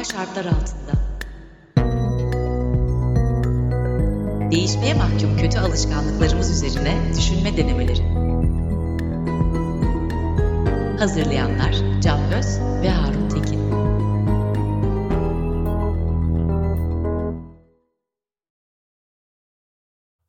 [0.00, 0.92] Anormal şartlar altında.
[4.50, 8.02] Değişmeye mahkum kötü alışkanlıklarımız üzerine düşünme denemeleri.
[10.98, 13.60] Hazırlayanlar Can Öz ve Harun Tekin.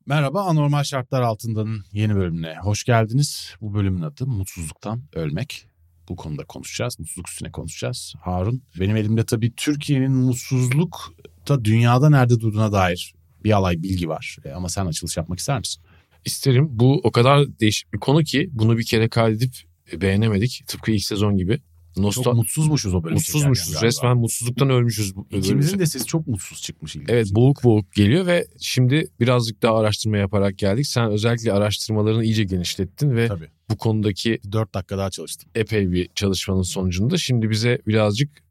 [0.06, 3.54] Merhaba, Anormal Şartlar Altında'nın yeni bölümüne hoş geldiniz.
[3.60, 5.71] Bu bölümün adı Mutsuzluktan Ölmek.
[6.08, 8.14] Bu konuda konuşacağız, mutsuzluk üstüne konuşacağız.
[8.20, 14.36] Harun, benim elimde tabii Türkiye'nin mutsuzlukta dünyada nerede durduğuna dair bir alay bilgi var.
[14.44, 15.82] E, ama sen açılış yapmak ister misin?
[16.24, 16.68] İsterim.
[16.70, 19.54] Bu o kadar değişik bir konu ki bunu bir kere kaydedip
[19.92, 20.64] beğenemedik.
[20.66, 21.60] Tıpkı ilk sezon gibi.
[21.96, 23.82] Nostal çok mutsuzmuşuz o bölüm Mutsuzmuşuz.
[23.82, 25.14] Resmen mutsuzluktan ölmüşüz.
[25.30, 26.96] İkimizin de sesi çok mutsuz çıkmış.
[27.08, 30.86] Evet boğuk boğuk geliyor ve şimdi birazcık daha araştırma yaparak geldik.
[30.86, 33.48] Sen özellikle araştırmalarını iyice genişlettin ve Tabii.
[33.70, 35.50] bu konudaki 4 dakika daha çalıştım.
[35.54, 38.42] epey bir çalışmanın sonucunda şimdi bize birazcık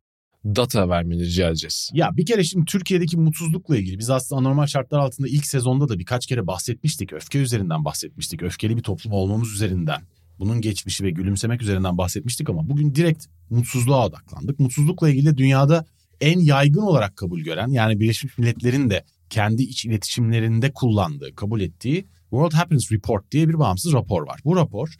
[0.45, 1.89] data vermeni rica edeceğiz.
[1.93, 5.99] Ya bir kere şimdi Türkiye'deki mutsuzlukla ilgili biz aslında anormal şartlar altında ilk sezonda da
[5.99, 7.13] birkaç kere bahsetmiştik.
[7.13, 8.43] Öfke üzerinden bahsetmiştik.
[8.43, 10.01] Öfkeli bir toplum olmamız üzerinden.
[10.41, 14.59] Bunun geçmişi ve gülümsemek üzerinden bahsetmiştik ama bugün direkt mutsuzluğa odaklandık.
[14.59, 15.85] Mutsuzlukla ilgili dünyada
[16.21, 22.07] en yaygın olarak kabul gören yani Birleşmiş Milletler'in de kendi iç iletişimlerinde kullandığı, kabul ettiği
[22.21, 24.39] World Happiness Report diye bir bağımsız rapor var.
[24.45, 24.95] Bu rapor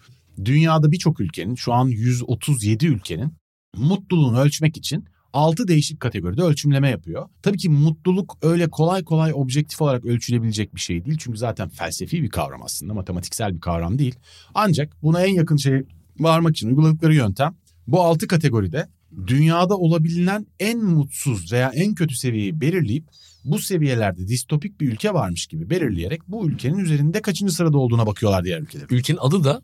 [0.46, 3.34] dünyada birçok ülkenin şu an 137 ülkenin
[3.78, 7.30] mutluluğunu ölçmek için 6 değişik kategoride ölçümleme yapıyor.
[7.42, 11.18] Tabii ki mutluluk öyle kolay kolay objektif olarak ölçülebilecek bir şey değil.
[11.20, 14.16] Çünkü zaten felsefi bir kavram aslında, matematiksel bir kavram değil.
[14.54, 15.84] Ancak buna en yakın şey
[16.20, 17.56] varmak için uyguladıkları yöntem
[17.88, 18.88] bu 6 kategoride
[19.28, 23.06] dünyada olabilen en mutsuz veya en kötü seviyeyi belirleyip
[23.46, 28.44] bu seviyelerde distopik bir ülke varmış gibi belirleyerek bu ülkenin üzerinde kaçıncı sırada olduğuna bakıyorlar
[28.44, 28.86] diğer ülkeler.
[28.90, 29.62] Ülkenin adı da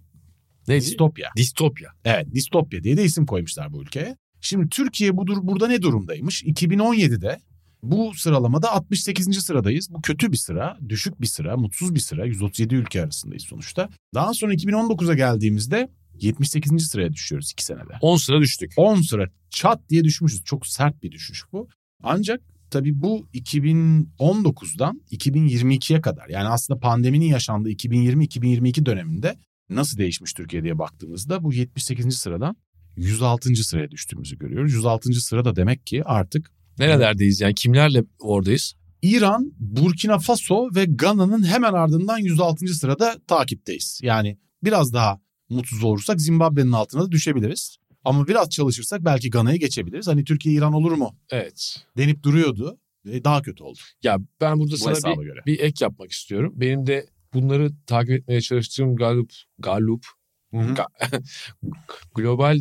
[0.67, 0.85] neydi?
[0.85, 1.29] Distopya.
[1.37, 1.89] Distopya.
[2.05, 4.17] Evet, distopya diye de isim koymuşlar bu ülkeye.
[4.47, 6.43] Şimdi Türkiye budur burada ne durumdaymış?
[6.43, 7.39] 2017'de
[7.83, 9.43] bu sıralamada 68.
[9.43, 9.93] sıradayız.
[9.93, 12.25] Bu kötü bir sıra, düşük bir sıra, mutsuz bir sıra.
[12.25, 13.89] 137 ülke arasındayız sonuçta.
[14.13, 16.87] Daha sonra 2019'a geldiğimizde 78.
[16.87, 17.93] sıraya düşüyoruz 2 senede.
[18.01, 18.73] 10 sıra düştük.
[18.77, 20.43] 10 sıra çat diye düşmüşüz.
[20.43, 21.67] Çok sert bir düşüş bu.
[22.03, 22.41] Ancak
[22.71, 29.37] tabii bu 2019'dan 2022'ye kadar yani aslında pandeminin yaşandığı 2020-2022 döneminde
[29.69, 32.17] nasıl değişmiş Türkiye diye baktığımızda bu 78.
[32.17, 32.55] sıradan
[32.97, 33.55] 106.
[33.55, 34.73] sıraya düştüğümüzü görüyoruz.
[34.73, 35.13] 106.
[35.13, 38.73] sırada demek ki artık Nerelerdeyiz yani kimlerle oradayız?
[39.01, 42.67] İran, Burkina Faso ve Gana'nın hemen ardından 106.
[42.67, 43.99] sırada takipteyiz.
[44.03, 47.77] Yani biraz daha mutsuz olursak Zimbabwe'nin altına da düşebiliriz.
[48.03, 50.07] Ama biraz çalışırsak belki Gana'yı geçebiliriz.
[50.07, 51.75] Hani Türkiye İran olur mu Evet.
[51.97, 52.77] denip duruyordu.
[53.05, 53.79] ve Daha kötü oldu.
[54.03, 55.39] Ya ben burada Bu sana bir, göre.
[55.45, 56.53] bir ek yapmak istiyorum.
[56.55, 60.05] Benim de bunları takip etmeye çalıştığım Gallup, Gallup
[60.53, 61.23] Ga-
[62.15, 62.59] Global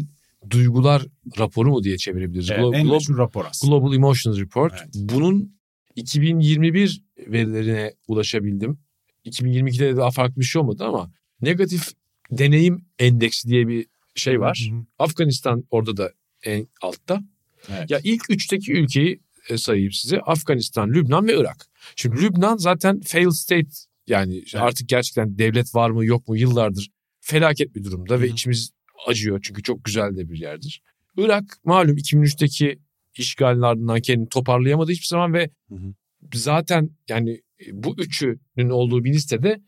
[0.51, 1.07] Duygular
[1.39, 2.51] Raporu mu diye çevirebiliriz?
[2.51, 3.77] Evet, Glo- en meşhur rapor aslında.
[3.77, 4.75] Global Emotions Report.
[4.77, 4.89] Evet.
[4.95, 5.57] Bunun
[5.97, 8.79] 2021 verilerine ulaşabildim.
[9.25, 11.89] 2022'de de daha farklı bir şey olmadı ama negatif
[12.31, 14.69] deneyim endeksi diye bir şey var.
[14.71, 14.85] Hı hı.
[14.99, 17.23] Afganistan orada da en altta.
[17.69, 17.91] Evet.
[17.91, 20.21] Ya ilk üçteki ülkeyi e, sayayım size.
[20.21, 21.67] Afganistan, Lübnan ve Irak.
[21.97, 23.69] Şimdi Lübnan zaten failed state
[24.07, 28.33] yani artık gerçekten devlet var mı yok mu yıllardır felaket bir durumda ve Hı hı.
[28.33, 28.71] içimiz
[29.07, 30.83] acıyor çünkü çok güzel de bir yerdir.
[31.17, 32.79] Irak malum 2003'teki
[33.19, 35.93] işgalin ardından kendini toparlayamadı hiçbir zaman ve Hı hı.
[36.35, 37.31] zaten yani
[37.67, 39.61] e, bu üçünün olduğu bir listede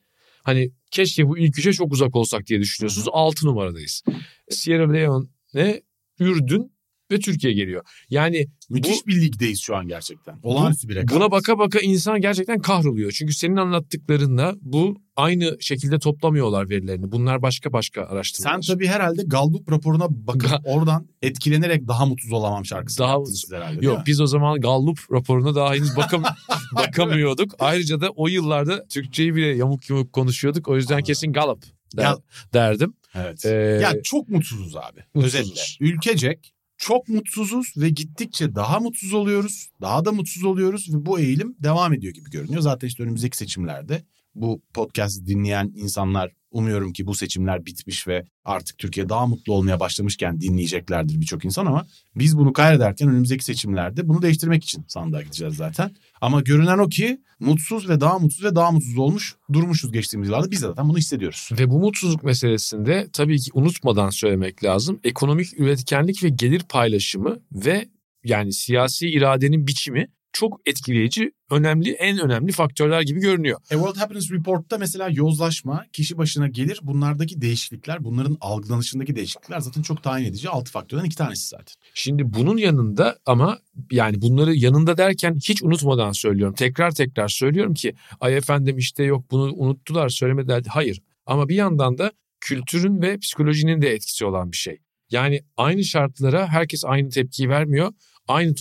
[0.43, 3.09] hani keşke bu ilk üçe çok uzak olsak diye düşünüyorsunuz.
[3.13, 4.03] 6 numaradayız.
[4.51, 5.81] Sierra Leone,
[6.21, 6.73] Ürdün
[7.11, 7.83] ve Türkiye geliyor.
[8.11, 10.39] Yani Müthiş bu- bir ligdeyiz şu an gerçekten.
[10.43, 11.15] Olağanüstü bir rekabet.
[11.17, 13.13] Buna baka baka insan gerçekten kahroluyor.
[13.13, 17.13] Çünkü senin anlattıklarında bu aynı şekilde toplamıyorlar verilerini.
[17.13, 18.63] Bunlar başka başka Sen araştırmalar.
[18.67, 23.87] tabii herhalde Gallup raporuna bakıp Ga- oradan etkilenerek daha mutsuz olamam şarkısını Daha mutsuz- herhalde.
[23.87, 26.23] Yok biz o zaman Gallup raporuna daha henüz bakam
[26.77, 27.55] bakamıyorduk.
[27.59, 30.69] Ayrıca da o yıllarda Türkçeyi bile yamuk yumuk konuşuyorduk.
[30.69, 31.07] O yüzden Anladım.
[31.07, 31.63] kesin Gallup
[31.97, 32.19] der- Ya-
[32.55, 32.95] derdim.
[33.15, 33.45] Evet.
[33.47, 33.49] Ee,
[33.83, 35.01] ya çok mutsuzuz abi.
[35.15, 35.41] mutsuzuz.
[35.41, 35.61] Özetle.
[35.87, 39.69] Ülkecek çok mutsuzuz ve gittikçe daha mutsuz oluyoruz.
[39.81, 42.61] Daha da mutsuz oluyoruz ve bu eğilim devam ediyor gibi görünüyor.
[42.63, 44.03] Zaten işte önümüzdeki seçimlerde
[44.41, 49.81] bu podcast dinleyen insanlar umuyorum ki bu seçimler bitmiş ve artık Türkiye daha mutlu olmaya
[49.81, 51.87] başlamışken dinleyeceklerdir birçok insan ama
[52.17, 55.91] biz bunu kaydederken önümüzdeki seçimlerde bunu değiştirmek için sandığa gideceğiz zaten.
[56.21, 60.51] Ama görünen o ki mutsuz ve daha mutsuz ve daha mutsuz olmuş durmuşuz geçtiğimiz yıllarda.
[60.51, 61.51] Biz zaten bunu hissediyoruz.
[61.59, 65.01] Ve bu mutsuzluk meselesinde tabii ki unutmadan söylemek lazım.
[65.05, 67.89] Ekonomik üretkenlik ve gelir paylaşımı ve
[68.25, 70.09] yani siyasi iradenin biçimi
[70.39, 73.59] çok etkileyici, önemli, en önemli faktörler gibi görünüyor.
[73.59, 76.81] A World Happiness Report'ta mesela yozlaşma, kişi başına gelir.
[76.83, 80.49] Bunlardaki değişiklikler, bunların algılanışındaki değişiklikler zaten çok tayin edici.
[80.49, 81.75] Altı faktörden iki tanesi zaten.
[81.95, 83.59] Şimdi bunun yanında ama
[83.91, 86.55] yani bunları yanında derken hiç unutmadan söylüyorum.
[86.55, 90.63] Tekrar tekrar söylüyorum ki ay efendim işte yok bunu unuttular söylemediler.
[90.69, 94.79] Hayır ama bir yandan da kültürün ve psikolojinin de etkisi olan bir şey.
[95.11, 97.93] Yani aynı şartlara herkes aynı tepkiyi vermiyor.
[98.29, 98.55] Aynı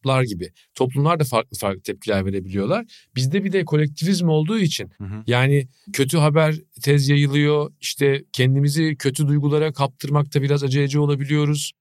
[0.00, 0.52] toplumlar gibi.
[0.74, 2.86] Toplumlar da farklı farklı tepkiler verebiliyorlar.
[3.16, 5.22] Bizde bir de kolektivizm olduğu için Hı hı.
[5.26, 7.72] yani kötü haber tez yayılıyor.
[7.80, 11.72] İşte kendimizi kötü duygulara kaptırmakta biraz aceleci olabiliyoruz.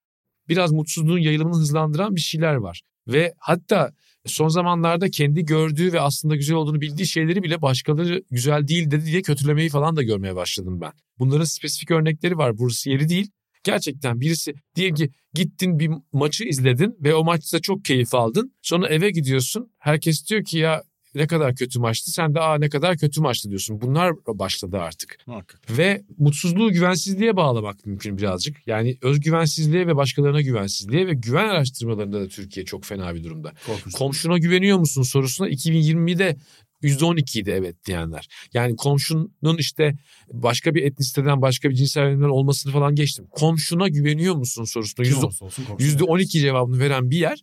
[0.50, 2.82] Biraz mutsuzluğun yayılımını hızlandıran bir şeyler var.
[3.08, 3.94] Ve hatta
[4.26, 9.06] son zamanlarda kendi gördüğü ve aslında güzel olduğunu bildiği şeyleri bile başkaları güzel değil dedi
[9.06, 10.92] diye kötülemeyi falan da görmeye başladım ben.
[11.20, 12.58] Bunların spesifik örnekleri var.
[12.58, 13.32] Burası yeri değil.
[13.64, 18.54] Gerçekten birisi diyelim ki gittin bir maçı izledin ve o maçta çok keyif aldın.
[18.62, 19.72] Sonra eve gidiyorsun.
[19.80, 20.84] Herkes diyor ki ya
[21.16, 22.12] ne kadar kötü maçtı.
[22.12, 23.82] Sen de aa ne kadar kötü maçtı diyorsun.
[23.82, 25.18] Bunlar başladı artık.
[25.28, 25.78] Muhakkak.
[25.78, 28.68] Ve mutsuzluğu güvensizliğe bağlamak mümkün birazcık.
[28.68, 33.54] Yani özgüvensizliğe ve başkalarına güvensizliğe ve güven araştırmalarında da Türkiye çok fena bir durumda.
[33.66, 33.94] Korkunç.
[33.94, 36.36] Komşuna güveniyor musun sorusuna 2020'de
[36.84, 38.28] %12 idi evet diyenler.
[38.54, 39.98] Yani komşunun işte
[40.34, 43.26] başka bir etnisiteden başka bir cinsel yönümden olmasını falan geçtim.
[43.32, 45.82] Komşuna güveniyor musun sorusuna yüzde- olursa olsun korkunç.
[45.88, 47.40] %12 cevabını veren bir yer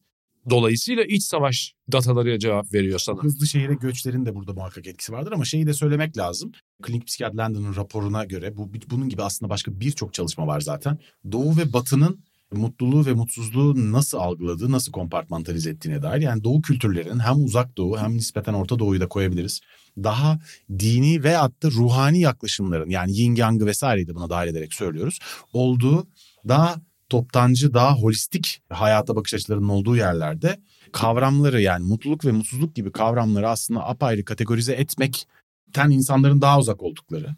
[0.50, 3.22] dolayısıyla iç savaş datalarıyla cevap veriyor sana.
[3.22, 6.52] Hızlı şehire göçlerin de burada muhakkak etkisi vardır ama şeyi de söylemek lazım.
[6.82, 10.98] Klinik Psikiyatr Landon'un raporuna göre bu bunun gibi aslında başka birçok çalışma var zaten.
[11.32, 12.20] Doğu ve Batı'nın
[12.56, 16.22] mutluluğu ve mutsuzluğu nasıl algıladığı, nasıl kompartmantalize ettiğine dair.
[16.22, 19.60] Yani Doğu kültürlerinin hem uzak Doğu hem nispeten Orta Doğu'yu da koyabiliriz.
[19.96, 20.38] Daha
[20.78, 25.18] dini veyahut da ruhani yaklaşımların yani yin yangı vesaireyi de buna dahil ederek söylüyoruz.
[25.52, 26.06] Olduğu
[26.48, 26.76] daha
[27.08, 30.60] toptancı, daha holistik hayata bakış açılarının olduğu yerlerde
[30.92, 37.36] kavramları yani mutluluk ve mutsuzluk gibi kavramları aslında apayrı kategorize etmekten insanların daha uzak olduklarını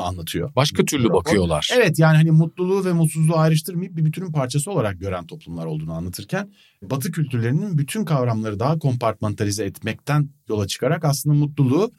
[0.00, 0.54] anlatıyor.
[0.56, 1.70] Başka türlü bakıyorlar.
[1.76, 6.52] Evet yani hani mutluluğu ve mutsuzluğu ayrıştırmayıp bir bütünün parçası olarak gören toplumlar olduğunu anlatırken
[6.82, 11.92] Batı kültürlerinin bütün kavramları daha kompartmantalize etmekten yola çıkarak aslında mutluluğu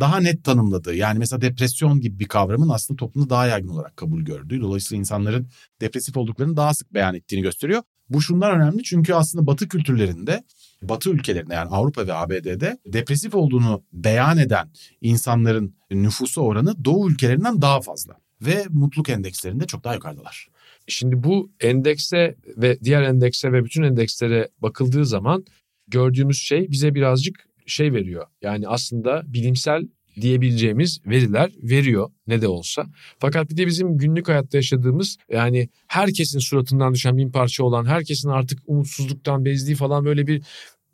[0.00, 0.94] daha net tanımladığı.
[0.94, 4.60] Yani mesela depresyon gibi bir kavramın aslında toplumda daha yaygın olarak kabul gördüğü.
[4.60, 5.48] Dolayısıyla insanların
[5.80, 7.82] depresif olduklarını daha sık beyan ettiğini gösteriyor.
[8.10, 10.44] Bu şundan önemli çünkü aslında Batı kültürlerinde,
[10.82, 14.70] Batı ülkelerinde yani Avrupa ve ABD'de depresif olduğunu beyan eden
[15.00, 18.16] insanların nüfusu oranı Doğu ülkelerinden daha fazla.
[18.42, 20.48] Ve mutluluk endekslerinde çok daha yukarıdalar.
[20.86, 25.44] Şimdi bu endekse ve diğer endekse ve bütün endekslere bakıldığı zaman
[25.88, 28.26] gördüğümüz şey bize birazcık şey veriyor.
[28.42, 29.88] Yani aslında bilimsel
[30.20, 32.86] diyebileceğimiz veriler veriyor ne de olsa.
[33.18, 38.28] Fakat bir de bizim günlük hayatta yaşadığımız yani herkesin suratından düşen bin parça olan herkesin
[38.28, 40.42] artık umutsuzluktan bezdiği falan böyle bir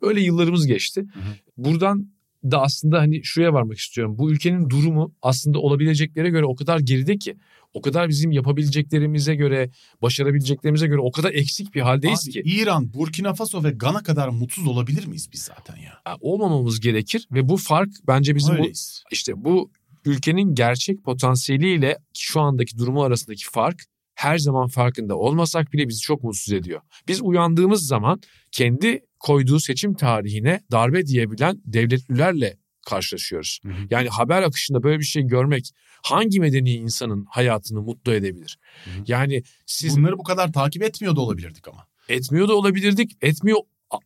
[0.01, 1.01] öyle yıllarımız geçti.
[1.13, 1.33] Hı hı.
[1.57, 2.16] Buradan
[2.51, 4.17] da aslında hani şuraya varmak istiyorum.
[4.17, 7.37] Bu ülkenin durumu aslında olabileceklere göre o kadar geride ki
[7.73, 9.69] o kadar bizim yapabileceklerimize göre,
[10.01, 12.41] başarabileceklerimize göre o kadar eksik bir haldeyiz Abi, ki.
[12.45, 16.01] İran, Burkina Faso ve Gana kadar mutsuz olabilir miyiz biz zaten ya?
[16.07, 19.03] Ya, Olmamamız gerekir ve bu fark bence bizim bu, Öyleyiz.
[19.11, 19.71] işte bu
[20.05, 23.85] ülkenin gerçek potansiyeliyle şu andaki durumu arasındaki fark
[24.17, 26.81] her zaman farkında olmasak bile bizi çok mutsuz ediyor.
[27.07, 28.21] Biz uyandığımız zaman
[28.51, 33.59] kendi koyduğu seçim tarihine darbe diyebilen devletlilerle karşılaşıyoruz.
[33.63, 33.87] Hı hı.
[33.89, 35.71] Yani haber akışında böyle bir şey görmek
[36.03, 38.59] hangi medeni insanın hayatını mutlu edebilir?
[38.83, 39.03] Hı hı.
[39.07, 41.87] Yani siz Bunları bu kadar takip etmiyor da olabilirdik ama.
[42.09, 43.57] etmiyor da olabilirdik, etmiyor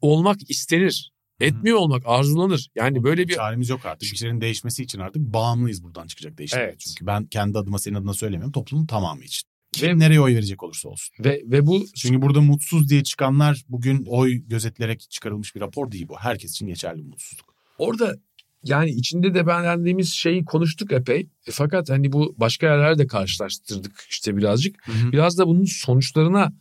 [0.01, 1.11] olmak istenir.
[1.39, 2.69] Etmiyor olmak arzulanır.
[2.75, 4.11] Yani böyle bir Çaremiz yok artık.
[4.11, 6.63] Bir şeylerin değişmesi için artık bağımlıyız buradan çıkacak değişimler.
[6.63, 6.79] Evet.
[6.79, 8.51] Çünkü ben kendi adıma senin adına söylemiyorum.
[8.51, 9.50] Toplumun tamamı için.
[9.71, 11.13] Kim Ve- nereye oy verecek olursa olsun.
[11.19, 16.07] ve ve bu Çünkü burada mutsuz diye çıkanlar bugün oy gözetilerek çıkarılmış bir rapor değil
[16.07, 16.17] bu.
[16.17, 17.55] Herkes için geçerli mutsuzluk.
[17.77, 18.15] orada
[18.63, 21.19] yani içinde de beğendiğimiz şeyi konuştuk epey.
[21.47, 24.87] E, fakat hani bu başka yerlerde karşılaştırdık işte birazcık.
[25.11, 26.53] Biraz da bunun sonuçlarına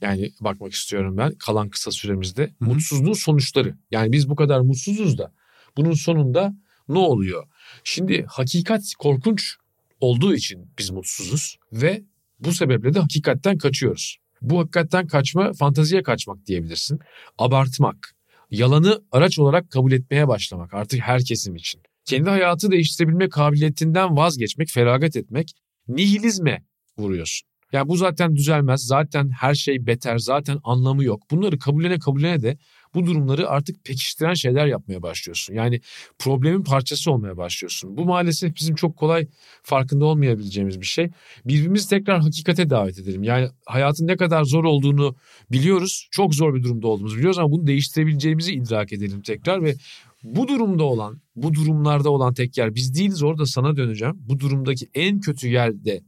[0.00, 2.42] yani bakmak istiyorum ben kalan kısa süremizde.
[2.44, 2.64] hı.
[2.64, 3.74] Mutsuzluğun sonuçları.
[3.90, 5.32] Yani biz bu kadar mutsuzuz da
[5.76, 6.54] bunun sonunda
[6.88, 7.46] ne oluyor?
[7.84, 9.56] Şimdi hakikat korkunç
[10.00, 12.02] olduğu için biz mutsuzuz ve
[12.40, 14.16] bu sebeple de hakikatten kaçıyoruz.
[14.42, 16.98] Bu hakikatten kaçma fantaziye kaçmak diyebilirsin.
[17.38, 18.14] Abartmak,
[18.50, 21.82] yalanı araç olarak kabul etmeye başlamak artık her kesim için.
[22.04, 25.52] Kendi hayatı değiştirebilme kabiliyetinden vazgeçmek, feragat etmek,
[25.88, 26.64] nihilizme
[26.98, 27.48] vuruyorsun.
[27.72, 28.86] Yani bu zaten düzelmez.
[28.86, 30.18] Zaten her şey beter.
[30.18, 31.22] Zaten anlamı yok.
[31.30, 32.58] Bunları kabullene kabullene de
[32.94, 35.54] bu durumları artık pekiştiren şeyler yapmaya başlıyorsun.
[35.54, 35.80] Yani
[36.18, 37.96] problemin parçası olmaya başlıyorsun.
[37.96, 39.26] Bu maalesef bizim çok kolay
[39.62, 41.10] farkında olmayabileceğimiz bir şey.
[41.44, 43.22] Birbirimizi tekrar hakikate davet edelim.
[43.22, 45.16] Yani hayatın ne kadar zor olduğunu
[45.52, 46.08] biliyoruz.
[46.10, 49.74] Çok zor bir durumda olduğumuzu biliyoruz ama bunu değiştirebileceğimizi idrak edelim tekrar ve
[50.22, 53.22] bu durumda olan, bu durumlarda olan tek yer biz değiliz.
[53.22, 54.14] Orada sana döneceğim.
[54.18, 56.02] Bu durumdaki en kötü yerde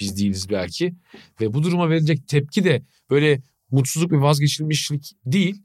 [0.00, 0.94] biz değiliz belki.
[1.40, 5.62] Ve bu duruma verilecek tepki de böyle mutsuzluk ve vazgeçilmişlik değil.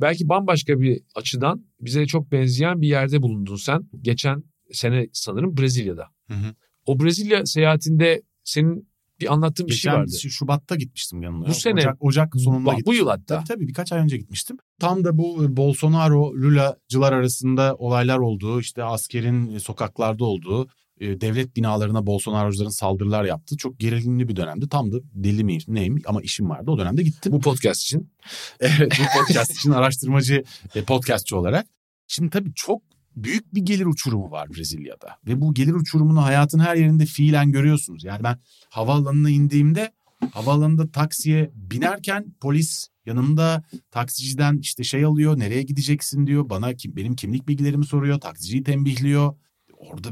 [0.00, 3.82] Belki bambaşka bir açıdan bize çok benzeyen bir yerde bulundun sen.
[4.02, 6.06] Geçen sene sanırım Brezilya'da.
[6.28, 6.54] Hı hı.
[6.86, 8.88] O Brezilya seyahatinde senin
[9.20, 10.10] bir anlattığın bir şey vardı.
[10.18, 11.46] Şubat'ta gitmiştim yanına.
[11.46, 13.36] Bu sene- Ocak, Ocak sonunda Bak, bu yıl hatta.
[13.36, 14.56] Tabii tabii birkaç ay önce gitmiştim.
[14.80, 20.68] Tam da bu e, Bolsonaro Lula'cılar arasında olaylar olduğu, işte askerin e, sokaklarda olduğu,
[21.00, 23.56] e, devlet binalarına Bolsonaro'cuların saldırılar yaptı.
[23.56, 24.68] Çok gerilimli bir dönemdi.
[24.68, 26.70] Tam da deli miyim neyim ama işim vardı.
[26.70, 27.32] O dönemde gittim.
[27.32, 28.10] Bu podcast için.
[28.60, 31.66] Evet bu podcast için araştırmacı e, podcastçı olarak.
[32.06, 32.82] Şimdi tabii çok
[33.16, 35.16] büyük bir gelir uçurumu var Brezilya'da.
[35.26, 38.04] Ve bu gelir uçurumunu hayatın her yerinde fiilen görüyorsunuz.
[38.04, 38.38] Yani ben
[38.68, 39.92] havaalanına indiğimde
[40.32, 46.50] havaalanında taksiye binerken polis yanımda taksiciden işte şey alıyor nereye gideceksin diyor.
[46.50, 49.34] Bana kim, benim kimlik bilgilerimi soruyor taksiciyi tembihliyor.
[49.78, 50.08] Orada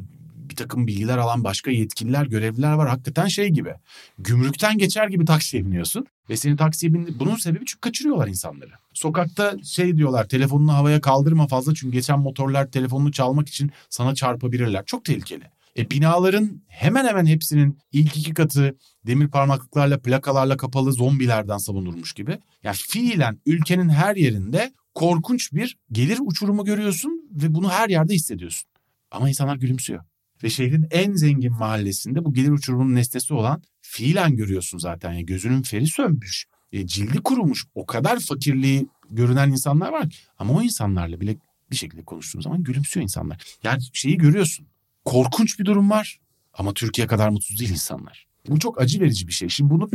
[0.51, 2.89] bir takım bilgiler alan başka yetkililer görevliler var.
[2.89, 3.75] Hakikaten şey gibi
[4.19, 6.07] gümrükten geçer gibi taksiye biniyorsun.
[6.31, 7.17] Ve seni taksiye bin...
[7.19, 8.71] Bunun sebebi çünkü kaçırıyorlar insanları.
[8.93, 14.85] Sokakta şey diyorlar telefonunu havaya kaldırma fazla çünkü geçen motorlar telefonunu çalmak için sana çarpabilirler.
[14.87, 15.45] Çok tehlikeli.
[15.77, 18.77] E binaların hemen hemen hepsinin ilk iki katı
[19.07, 22.39] demir parmaklıklarla plakalarla kapalı zombilerden savunulmuş gibi.
[22.63, 28.69] Yani fiilen ülkenin her yerinde korkunç bir gelir uçurumu görüyorsun ve bunu her yerde hissediyorsun.
[29.11, 30.05] Ama insanlar gülümsüyor.
[30.43, 35.13] Ve şehrin en zengin mahallesinde bu gelir uçurumunun nesnesi olan fiilen görüyorsun zaten.
[35.13, 36.47] Yani gözünün feri sönmüş.
[36.73, 37.65] E, cildi kurumuş.
[37.75, 40.27] O kadar fakirliği görünen insanlar var.
[40.39, 41.37] Ama o insanlarla bile
[41.71, 43.45] bir şekilde konuştuğun zaman gülümsüyor insanlar.
[43.63, 44.67] Yani şeyi görüyorsun.
[45.05, 46.19] Korkunç bir durum var.
[46.53, 48.27] Ama Türkiye kadar mutsuz değil insanlar.
[48.49, 49.49] Bu çok acı verici bir şey.
[49.49, 49.91] Şimdi bunu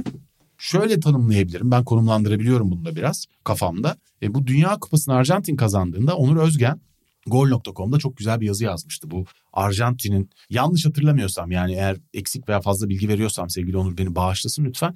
[0.57, 1.71] şöyle tanımlayabilirim.
[1.71, 3.97] Ben konumlandırabiliyorum bunu da biraz kafamda.
[4.21, 6.81] E, bu Dünya Kupası'nı Arjantin kazandığında Onur Özgen
[7.27, 9.11] Gol.com'da çok güzel bir yazı yazmıştı.
[9.11, 14.65] Bu Arjantin'in yanlış hatırlamıyorsam yani eğer eksik veya fazla bilgi veriyorsam sevgili Onur beni bağışlasın
[14.65, 14.95] lütfen.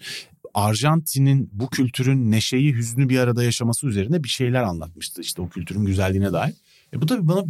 [0.54, 5.22] Arjantin'in bu kültürün neşeyi hüznü bir arada yaşaması üzerine bir şeyler anlatmıştı.
[5.22, 6.54] İşte o kültürün güzelliğine dair.
[6.94, 7.44] E bu tabii bana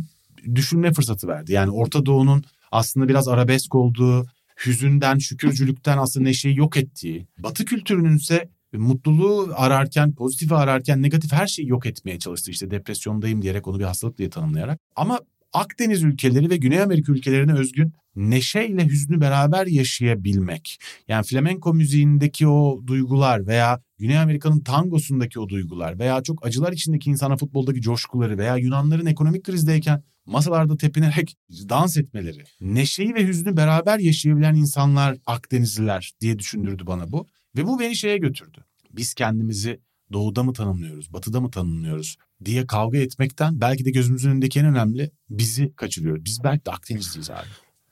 [0.55, 1.53] düşünme fırsatı verdi.
[1.53, 4.25] Yani Orta Doğu'nun aslında biraz arabesk olduğu,
[4.65, 11.47] hüzünden, şükürcülükten aslında neşeyi yok ettiği, Batı kültürünün ise mutluluğu ararken, pozitifi ararken negatif her
[11.47, 12.51] şeyi yok etmeye çalıştı.
[12.51, 14.79] İşte depresyondayım diyerek onu bir hastalık diye tanımlayarak.
[14.95, 15.19] Ama
[15.55, 20.79] Akdeniz ülkeleri ve Güney Amerika ülkelerine özgün neşeyle hüznü beraber yaşayabilmek.
[21.07, 27.09] Yani flamenko müziğindeki o duygular veya Güney Amerika'nın tangosundaki o duygular veya çok acılar içindeki
[27.09, 32.43] insana futboldaki coşkuları veya Yunanların ekonomik krizdeyken masalarda tepinerek dans etmeleri.
[32.61, 37.27] Neşeyi ve hüznü beraber yaşayabilen insanlar Akdenizliler diye düşündürdü bana bu.
[37.55, 38.65] Ve bu beni şeye götürdü.
[38.91, 39.79] Biz kendimizi
[40.13, 45.11] doğuda mı tanımlıyoruz, batıda mı tanımlıyoruz diye kavga etmekten belki de gözümüzün önündeki en önemli
[45.29, 46.25] bizi kaçırıyoruz.
[46.25, 47.47] Biz belki de Akdenizliyiz abi.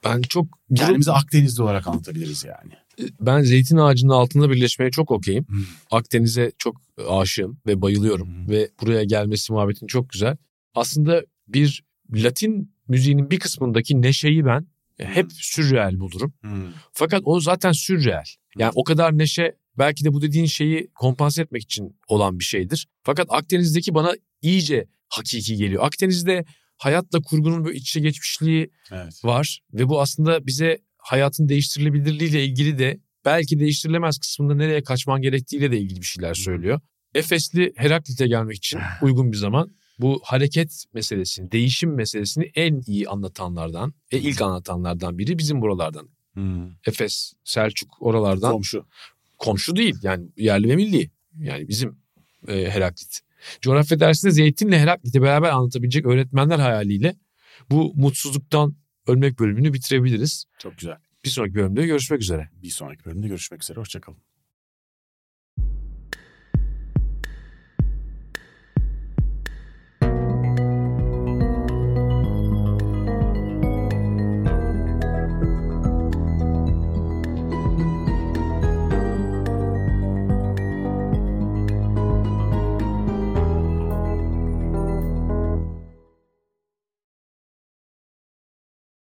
[0.05, 2.73] Ben çok Kendimizi Akdenizli olarak anlatabiliriz yani.
[3.19, 5.45] ben zeytin ağacının altında birleşmeye çok okeyim.
[5.47, 5.65] Hmm.
[5.91, 8.27] Akdeniz'e çok aşığım ve bayılıyorum.
[8.27, 8.49] Hmm.
[8.49, 10.37] Ve buraya gelmesi muhabbetin çok güzel.
[10.75, 14.67] Aslında bir Latin müziğinin bir kısmındaki neşeyi ben
[14.97, 16.33] hep sürreel bulurum.
[16.41, 16.67] Hmm.
[16.91, 18.25] Fakat o zaten sürreel.
[18.57, 22.87] Yani o kadar neşe belki de bu dediğin şeyi kompanse etmek için olan bir şeydir.
[23.03, 25.83] Fakat Akdeniz'deki bana iyice hakiki geliyor.
[25.85, 26.45] Akdeniz'de
[26.77, 29.25] hayatla kurgunun böyle iç içe geçmişliği Evet.
[29.25, 35.71] var ve bu aslında bize hayatın değiştirilebilirliğiyle ilgili de belki değiştirilemez kısmında nereye kaçman gerektiğiyle
[35.71, 36.79] de ilgili bir şeyler söylüyor.
[37.15, 39.75] Efesli Heraklit'e gelmek için uygun bir zaman.
[39.99, 46.09] Bu hareket meselesini, değişim meselesini en iyi anlatanlardan, e ilk anlatanlardan biri bizim buralardan.
[46.33, 46.71] Hmm.
[46.85, 48.85] Efes, Selçuk oralardan Komşu.
[49.37, 51.11] komşu değil yani yerli ve milli.
[51.39, 51.97] Yani bizim
[52.47, 53.21] e, Heraklit.
[53.61, 57.15] Coğrafya dersinde Zeytin'le Heraklit'i beraber anlatabilecek öğretmenler hayaliyle
[57.69, 58.75] bu mutsuzluktan
[59.07, 60.45] ölmek bölümünü bitirebiliriz.
[60.59, 60.97] Çok güzel.
[61.25, 62.49] Bir sonraki bölümde görüşmek üzere.
[62.63, 63.79] Bir sonraki bölümde görüşmek üzere.
[63.79, 64.32] Hoşçakalın.